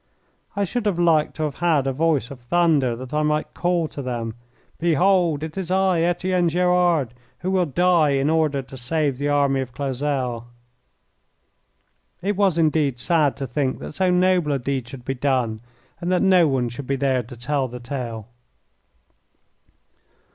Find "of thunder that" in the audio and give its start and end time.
2.31-3.13